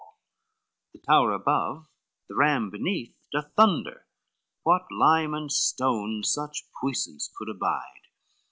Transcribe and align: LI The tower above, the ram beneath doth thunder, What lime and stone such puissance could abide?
LI 0.03 0.07
The 0.93 0.99
tower 1.05 1.31
above, 1.31 1.87
the 2.27 2.33
ram 2.33 2.71
beneath 2.71 3.13
doth 3.31 3.53
thunder, 3.55 4.07
What 4.63 4.91
lime 4.91 5.35
and 5.35 5.51
stone 5.51 6.23
such 6.23 6.63
puissance 6.81 7.29
could 7.37 7.49
abide? 7.49 8.07